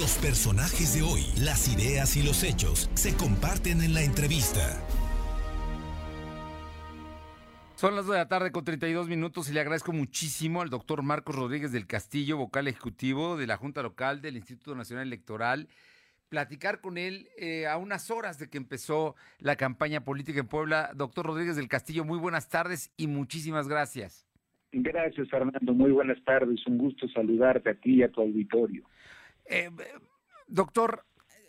[0.00, 4.62] Los personajes de hoy, las ideas y los hechos se comparten en la entrevista.
[7.76, 11.02] Son las 2 de la tarde con 32 minutos y le agradezco muchísimo al doctor
[11.02, 15.68] Marcos Rodríguez del Castillo, vocal ejecutivo de la Junta Local del Instituto Nacional Electoral,
[16.30, 20.92] platicar con él eh, a unas horas de que empezó la campaña política en Puebla.
[20.94, 24.26] Doctor Rodríguez del Castillo, muy buenas tardes y muchísimas gracias.
[24.72, 25.74] Gracias, Fernando.
[25.74, 26.66] Muy buenas tardes.
[26.66, 28.84] Un gusto saludarte a ti y a tu auditorio.
[29.50, 29.68] Eh,
[30.46, 31.04] doctor,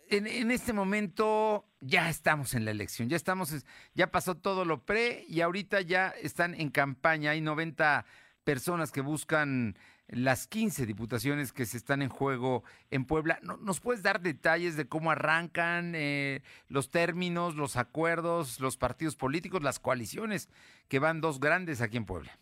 [0.08, 5.24] en, este momento ya estamos en la elección, ya estamos, ya pasó todo lo pre
[5.28, 7.30] y ahorita ya están en campaña.
[7.30, 8.04] Hay 90
[8.44, 9.78] personas que buscan
[10.08, 13.38] las 15 diputaciones que se están en juego en Puebla.
[13.60, 19.62] ¿Nos puedes dar detalles de cómo arrancan eh, los términos, los acuerdos, los partidos políticos,
[19.62, 20.48] las coaliciones,
[20.88, 22.36] que van dos grandes aquí en Puebla?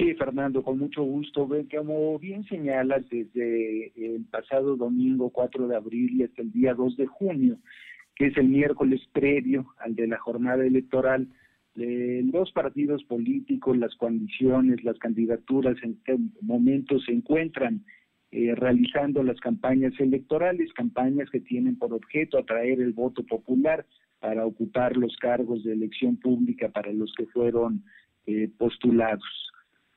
[0.00, 1.46] Sí, Fernando, con mucho gusto.
[1.70, 6.96] Como bien señalas, desde el pasado domingo 4 de abril y hasta el día 2
[6.96, 7.58] de junio,
[8.16, 11.28] que es el miércoles previo al de la jornada electoral,
[11.74, 17.84] los partidos políticos, las coaliciones, las candidaturas en este momento se encuentran
[18.30, 23.84] eh, realizando las campañas electorales, campañas que tienen por objeto atraer el voto popular
[24.18, 27.84] para ocupar los cargos de elección pública para los que fueron
[28.26, 29.49] eh, postulados.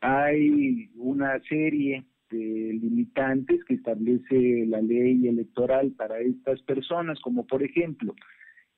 [0.05, 7.63] Hay una serie de limitantes que establece la ley electoral para estas personas, como por
[7.63, 8.13] ejemplo,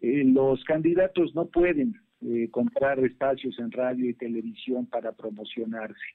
[0.02, 6.06] eh, los candidatos no pueden eh, comprar espacios en radio y televisión para promocionarse.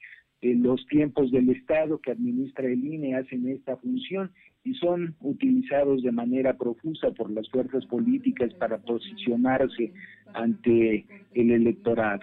[0.41, 4.31] Eh, los tiempos del Estado que administra el INE hacen esta función
[4.63, 9.91] y son utilizados de manera profusa por las fuerzas políticas para posicionarse
[10.33, 12.21] ante el electorado.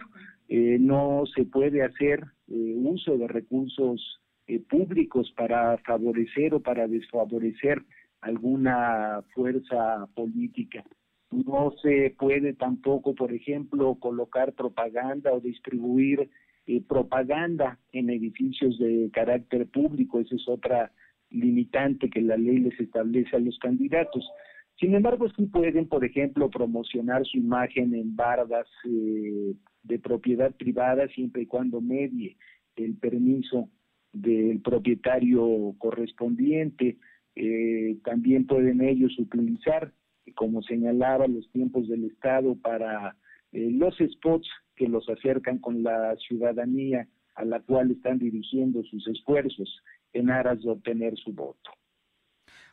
[0.48, 7.82] No se puede hacer eh, uso de recursos eh, públicos para favorecer o para desfavorecer
[8.22, 10.82] alguna fuerza política.
[11.30, 16.30] No se puede tampoco, por ejemplo, colocar propaganda o distribuir
[16.66, 20.20] eh, propaganda en edificios de carácter público.
[20.20, 20.92] Esa es otra
[21.28, 24.26] limitante que la ley les establece a los candidatos.
[24.78, 31.42] Sin embargo, sí pueden, por ejemplo, promocionar su imagen en bardas de propiedad privada siempre
[31.42, 32.36] y cuando medie
[32.76, 33.68] el permiso
[34.12, 36.98] del propietario correspondiente.
[37.34, 39.92] Eh, también pueden ellos utilizar,
[40.34, 43.16] como señalaba, los tiempos del Estado para
[43.52, 49.06] eh, los spots que los acercan con la ciudadanía a la cual están dirigiendo sus
[49.08, 51.70] esfuerzos en aras de obtener su voto.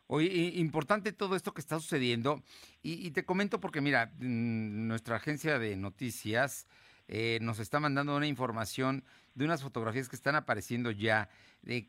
[0.08, 2.44] Oye, importante todo esto que está sucediendo
[2.84, 6.68] y, te comento porque mira, mm, nuestra agencia de noticias
[7.08, 11.30] eh, nos está mandando una información de unas fotografías que están apareciendo ya
[11.64, 11.88] de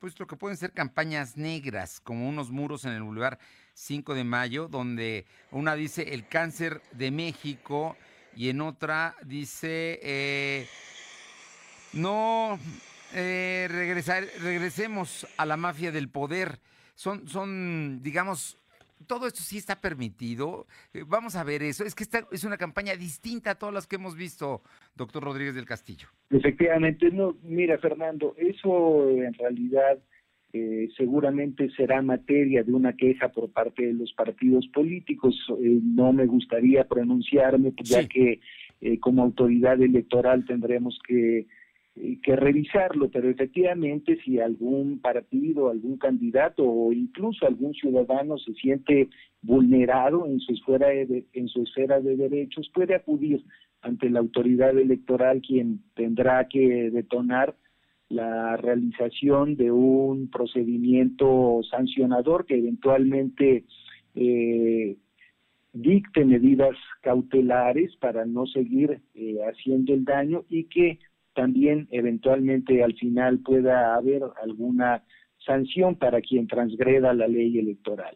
[0.00, 3.38] pues lo que pueden ser campañas negras, como unos muros en el Boulevard
[3.74, 7.96] 5 de Mayo, donde una dice el cáncer de México
[8.34, 10.66] y en otra dice eh,
[11.92, 12.58] no
[13.14, 16.60] eh, regresar, regresemos a la mafia del poder.
[16.94, 18.58] Son, son, digamos,
[19.06, 20.66] todo esto sí está permitido.
[20.94, 21.84] Eh, vamos a ver eso.
[21.84, 24.62] Es que esta es una campaña distinta a todas las que hemos visto,
[24.96, 26.08] doctor Rodríguez del Castillo.
[26.30, 29.98] Efectivamente, no, mira, Fernando, eso en realidad
[30.52, 35.34] eh, seguramente será materia de una queja por parte de los partidos políticos.
[35.60, 38.40] Eh, no me gustaría pronunciarme, ya que
[38.98, 41.46] como autoridad electoral tendremos que
[41.94, 49.10] que revisarlo, pero efectivamente si algún partido, algún candidato o incluso algún ciudadano se siente
[49.42, 53.44] vulnerado en su esfera de, en su esfera de derechos, puede acudir
[53.82, 57.56] ante la autoridad electoral quien tendrá que detonar
[58.08, 63.64] la realización de un procedimiento sancionador que eventualmente
[64.14, 64.96] eh,
[65.72, 70.98] dicte medidas cautelares para no seguir eh, haciendo el daño y que
[71.34, 75.04] también eventualmente al final pueda haber alguna
[75.44, 78.14] sanción para quien transgreda la ley electoral.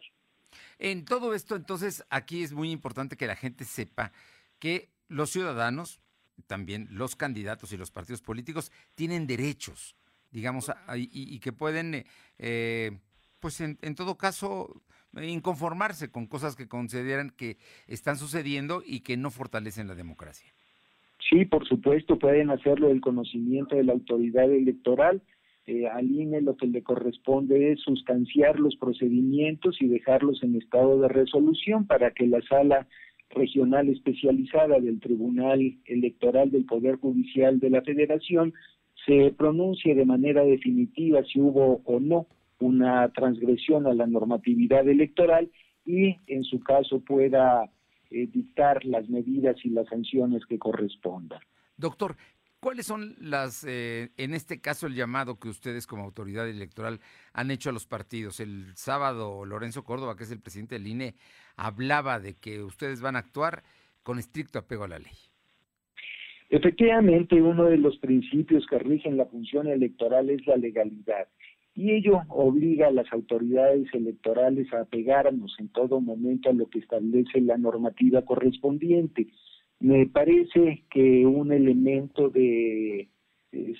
[0.79, 4.11] En todo esto, entonces, aquí es muy importante que la gente sepa
[4.59, 6.01] que los ciudadanos,
[6.45, 9.95] también los candidatos y los partidos políticos, tienen derechos,
[10.31, 12.05] digamos, y, que pueden,
[12.37, 12.99] eh,
[13.39, 14.83] pues en, en, todo caso,
[15.19, 20.53] inconformarse con cosas que consideran que están sucediendo y que no fortalecen la democracia.
[21.29, 25.21] Sí, por supuesto, pueden hacerlo del conocimiento de la autoridad electoral.
[25.65, 31.01] Eh, al INE lo que le corresponde es sustanciar los procedimientos y dejarlos en estado
[31.01, 32.87] de resolución para que la sala
[33.31, 38.53] regional especializada del Tribunal Electoral del Poder Judicial de la Federación
[39.05, 42.27] se pronuncie de manera definitiva si hubo o no
[42.59, 45.49] una transgresión a la normatividad electoral
[45.85, 47.69] y en su caso pueda
[48.11, 51.41] eh, dictar las medidas y las sanciones que correspondan.
[51.77, 52.15] Doctor,
[52.59, 56.99] ¿Cuáles son las, eh, en este caso, el llamado que ustedes como autoridad electoral
[57.31, 58.39] han hecho a los partidos?
[58.39, 61.13] El sábado, Lorenzo Córdoba, que es el presidente del INE,
[61.55, 63.61] hablaba de que ustedes van a actuar
[64.01, 65.13] con estricto apego a la ley.
[66.49, 71.27] Efectivamente, uno de los principios que rigen la función electoral es la legalidad
[71.77, 76.79] y ello obliga a las autoridades electorales a apegarnos en todo momento a lo que
[76.79, 79.27] establece la normativa correspondiente.
[79.79, 83.09] Me parece que un elemento de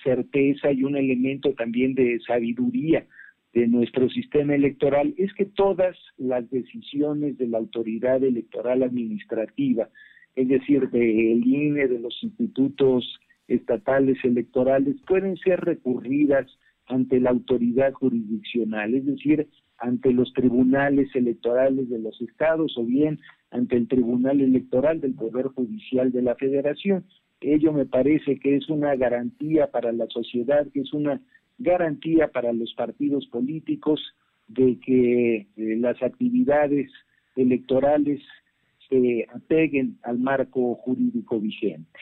[0.04, 3.08] certeza y un elemento también de sabiduría
[3.54, 9.90] de nuestro sistema electoral es que todas las decisiones de la autoridad electoral administrativa,
[10.36, 16.46] es decir, del INE, de los institutos estatales electorales, pueden ser recurridas
[16.88, 19.48] ante la autoridad jurisdiccional, es decir,
[19.78, 23.20] ante los tribunales electorales de los estados o bien
[23.52, 27.06] ante el Tribunal Electoral del Poder Judicial de la Federación.
[27.40, 31.22] Ello me parece que es una garantía para la sociedad, que es una
[31.60, 34.02] garantía para los partidos políticos
[34.48, 36.90] de que eh, las actividades
[37.36, 38.22] electorales
[38.90, 42.00] se apeguen al marco jurídico vigente.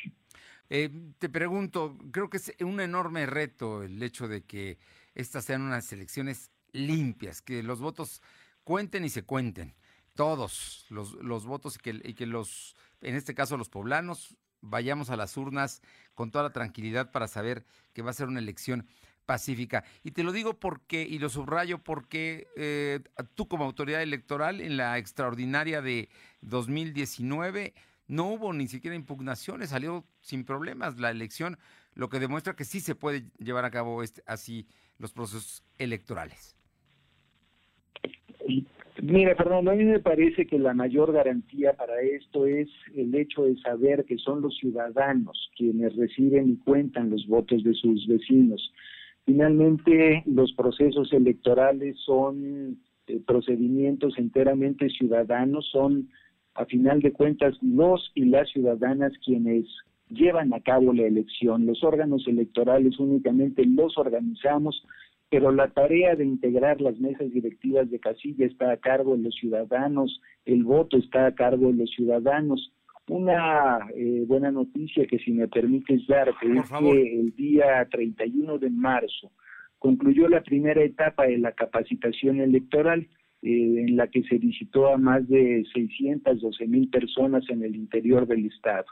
[0.69, 0.89] Eh,
[1.19, 4.77] te pregunto, creo que es un enorme reto el hecho de que
[5.13, 8.21] estas sean unas elecciones limpias, que los votos
[8.63, 9.75] cuenten y se cuenten,
[10.15, 15.15] todos los, votos y que, y que los, en este caso los poblanos, vayamos a
[15.17, 15.81] las urnas
[16.13, 18.87] con toda la tranquilidad para saber que va a ser una elección
[19.25, 19.83] pacífica.
[20.03, 23.01] Y te lo digo porque, y lo subrayo porque eh,
[23.35, 26.09] tú como autoridad electoral en la extraordinaria de
[26.41, 27.73] 2019
[28.07, 31.57] no hubo ni siquiera impugnaciones, salió sin problemas la elección,
[31.93, 34.67] lo que demuestra que sí se puede llevar a cabo este, así
[34.97, 36.55] los procesos electorales.
[39.01, 43.43] Mira, Fernando, a mí me parece que la mayor garantía para esto es el hecho
[43.43, 48.71] de saber que son los ciudadanos quienes reciben y cuentan los votos de sus vecinos.
[49.25, 56.09] Finalmente, los procesos electorales son eh, procedimientos enteramente ciudadanos, son
[56.55, 59.65] a final de cuentas los y las ciudadanas quienes
[60.09, 61.65] llevan a cabo la elección.
[61.65, 64.83] Los órganos electorales únicamente los organizamos,
[65.29, 69.35] pero la tarea de integrar las mesas directivas de casilla está a cargo de los
[69.35, 72.71] ciudadanos, el voto está a cargo de los ciudadanos.
[73.07, 78.69] Una eh, buena noticia que si me permites dar es que el día 31 de
[78.69, 79.31] marzo
[79.77, 83.07] concluyó la primera etapa de la capacitación electoral
[83.45, 88.45] en la que se visitó a más de 612 mil personas en el interior del
[88.47, 88.85] estado.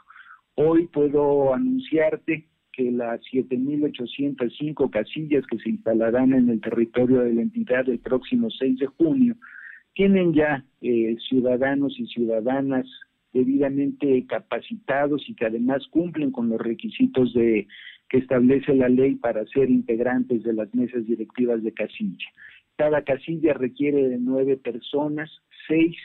[0.54, 7.42] Hoy puedo anunciarte que las 7.805 casillas que se instalarán en el territorio de la
[7.42, 9.36] entidad el próximo 6 de junio
[9.94, 12.86] tienen ya eh, ciudadanos y ciudadanas
[13.32, 17.66] debidamente capacitados y que además cumplen con los requisitos de
[18.08, 22.26] que establece la ley para ser integrantes de las mesas directivas de casilla.
[22.76, 25.30] Cada casilla requiere de nueve personas,
[25.68, 25.96] seis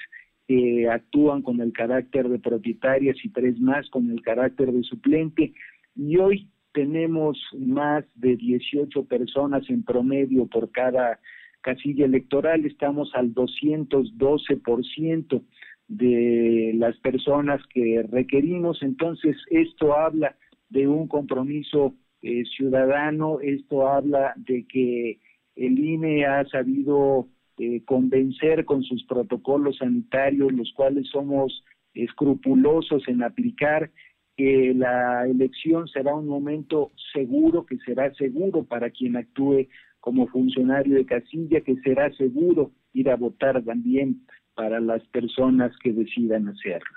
[0.47, 5.53] que actúan con el carácter de propietarias y tres más con el carácter de suplente.
[5.95, 11.19] Y hoy tenemos más de 18 personas en promedio por cada
[11.61, 15.41] casilla electoral, estamos al 212%
[15.87, 20.35] de las personas que requerimos, entonces esto habla
[20.69, 25.19] de un compromiso eh, ciudadano, esto habla de que
[25.59, 31.63] el INE ha sabido eh, convencer con sus protocolos sanitarios, los cuales somos
[31.93, 33.91] escrupulosos en aplicar,
[34.37, 39.67] que la elección será un momento seguro, que será seguro para quien actúe
[39.99, 44.25] como funcionario de casilla, que será seguro ir a votar también
[44.55, 46.95] para las personas que decidan hacerlo.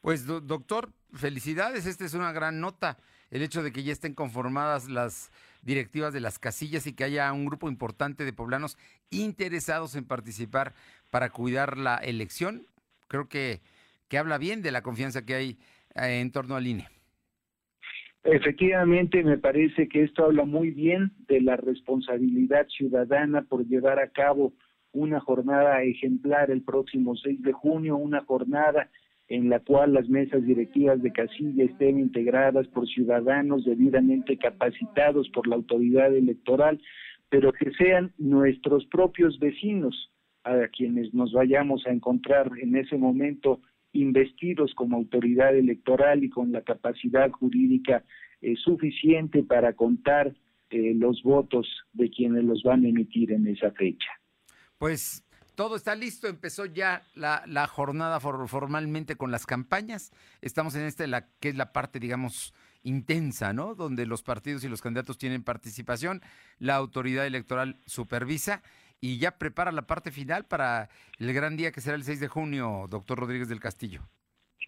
[0.00, 2.98] Pues doctor, felicidades, esta es una gran nota,
[3.30, 5.30] el hecho de que ya estén conformadas las
[5.62, 8.78] directivas de las casillas y que haya un grupo importante de poblanos
[9.10, 10.72] interesados en participar
[11.10, 12.66] para cuidar la elección,
[13.08, 13.60] creo que,
[14.08, 15.58] que habla bien de la confianza que hay
[15.94, 16.88] eh, en torno al INE.
[18.22, 24.10] Efectivamente, me parece que esto habla muy bien de la responsabilidad ciudadana por llevar a
[24.10, 24.52] cabo
[24.92, 28.90] una jornada ejemplar el próximo 6 de junio, una jornada
[29.30, 35.46] en la cual las mesas directivas de casilla estén integradas por ciudadanos debidamente capacitados por
[35.46, 36.82] la autoridad electoral,
[37.28, 40.10] pero que sean nuestros propios vecinos
[40.42, 43.60] a quienes nos vayamos a encontrar en ese momento
[43.92, 48.04] investidos como autoridad electoral y con la capacidad jurídica
[48.40, 50.34] eh, suficiente para contar
[50.70, 54.10] eh, los votos de quienes los van a emitir en esa fecha.
[54.76, 55.24] Pues
[55.60, 60.10] todo está listo, empezó ya la, la jornada formalmente con las campañas.
[60.40, 63.74] Estamos en esta, la, que es la parte, digamos, intensa, ¿no?
[63.74, 66.22] Donde los partidos y los candidatos tienen participación,
[66.60, 68.62] la autoridad electoral supervisa
[69.02, 70.88] y ya prepara la parte final para
[71.18, 74.00] el gran día que será el 6 de junio, doctor Rodríguez del Castillo.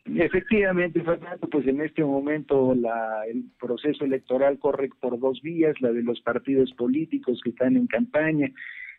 [0.04, 5.90] Efectivamente, Fernando, pues en este momento la, el proceso electoral corre por dos vías, la
[5.90, 8.52] de los partidos políticos que están en campaña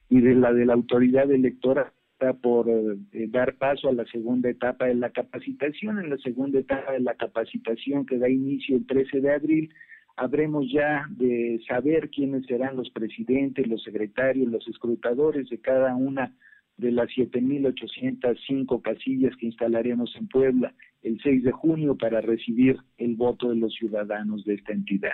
[0.10, 1.92] y de la de la autoridad electoral
[2.32, 6.00] por eh, dar paso a la segunda etapa de la capacitación.
[6.00, 9.74] En la segunda etapa de la capacitación que da inicio el 13 de abril,
[10.16, 16.34] habremos ya de saber quiénes serán los presidentes, los secretarios, los escrutadores de cada una
[16.78, 23.16] de las 7.805 casillas que instalaremos en Puebla el 6 de junio para recibir el
[23.16, 25.14] voto de los ciudadanos de esta entidad.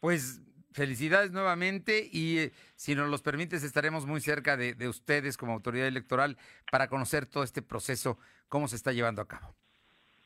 [0.00, 0.43] Pues
[0.74, 5.52] felicidades nuevamente y eh, si nos los permites estaremos muy cerca de, de, ustedes como
[5.52, 6.36] autoridad electoral
[6.70, 9.54] para conocer todo este proceso, cómo se está llevando a cabo.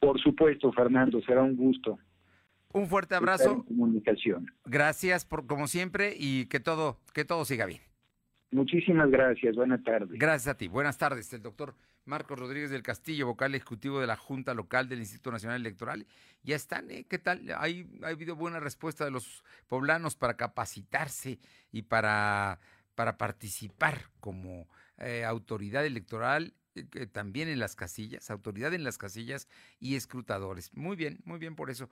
[0.01, 1.99] Por supuesto, Fernando, será un gusto.
[2.73, 3.65] Un fuerte abrazo.
[3.65, 4.51] comunicación.
[4.65, 7.81] Gracias por como siempre y que todo que todo siga bien.
[8.51, 9.55] Muchísimas gracias.
[9.57, 10.19] Buenas tardes.
[10.19, 10.69] Gracias a ti.
[10.69, 11.33] Buenas tardes.
[11.33, 11.75] El doctor
[12.07, 16.07] Marcos Rodríguez del Castillo, vocal ejecutivo de la Junta Local del Instituto Nacional Electoral.
[16.43, 17.05] Ya están, ¿eh?
[17.09, 17.43] ¿Qué tal?
[17.59, 21.39] Hay, ha habido buena respuesta de los poblanos para capacitarse
[21.71, 22.59] y para,
[22.95, 29.49] para participar como eh, autoridad electoral eh, también en las casillas, autoridad en las casillas
[29.81, 30.75] y escrutadores.
[30.75, 31.91] Muy bien, muy bien por eso.